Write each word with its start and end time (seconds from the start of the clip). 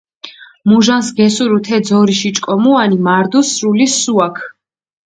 მუჟანს 0.67 1.07
გესურუ 1.17 1.59
თე 1.65 1.77
ძორიში 1.89 2.29
ჭკომუანი, 2.35 2.97
მარდუ 3.05 3.39
სრული 3.51 3.87
სუაქ. 3.99 4.35